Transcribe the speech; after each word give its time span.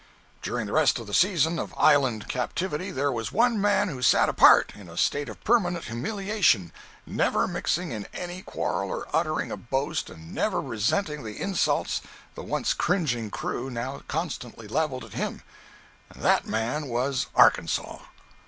During 0.41 0.65
the 0.65 0.73
rest 0.73 0.97
of 0.97 1.05
the 1.05 1.13
season 1.13 1.59
of 1.59 1.75
island 1.77 2.27
captivity, 2.27 2.89
there 2.89 3.11
was 3.11 3.31
one 3.31 3.61
man 3.61 3.87
who 3.87 4.01
sat 4.01 4.29
apart 4.29 4.71
in 4.73 4.89
a 4.89 4.97
state 4.97 5.29
of 5.29 5.43
permanent 5.43 5.85
humiliation, 5.85 6.71
never 7.05 7.47
mixing 7.47 7.91
in 7.91 8.07
any 8.11 8.41
quarrel 8.41 8.89
or 8.89 9.05
uttering 9.15 9.51
a 9.51 9.57
boast, 9.57 10.09
and 10.09 10.33
never 10.33 10.59
resenting 10.59 11.21
the 11.23 11.39
insults 11.39 12.01
the 12.33 12.41
once 12.41 12.73
cringing 12.73 13.29
crew 13.29 13.69
now 13.69 14.01
constantly 14.07 14.67
leveled 14.67 15.03
at 15.05 15.13
him, 15.13 15.43
and 16.09 16.23
that 16.23 16.47
man 16.47 16.87
was 16.87 17.27
"Arkansas." 17.35 17.99